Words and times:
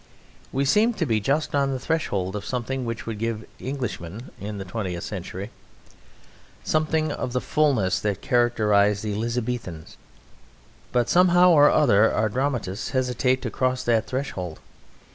We 0.51 0.65
seem 0.65 0.95
to 0.95 1.05
be 1.05 1.19
just 1.19 1.53
on 1.53 1.69
the 1.69 1.79
threshold 1.79 2.35
of 2.35 2.43
something 2.43 2.85
which 2.85 3.05
would 3.05 3.19
give 3.19 3.45
Englishmen 3.59 4.31
in 4.39 4.57
the 4.57 4.65
twentieth 4.65 5.03
century 5.03 5.51
something 6.63 7.11
of 7.11 7.33
the 7.33 7.39
fullness 7.39 7.99
that 7.99 8.19
characterized 8.19 9.03
the 9.03 9.13
Elizabethans: 9.13 9.97
but 10.91 11.07
somehow 11.07 11.51
or 11.51 11.69
other 11.69 12.11
our 12.11 12.29
dramatists 12.29 12.89
hesitate 12.89 13.43
to 13.43 13.51
cross 13.51 13.83
that 13.83 14.07
threshold. 14.07 14.59